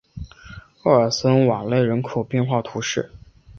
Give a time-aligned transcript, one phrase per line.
[0.81, 3.11] 奥尔森瓦勒人口变化图示